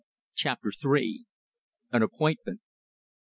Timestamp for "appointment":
2.01-2.61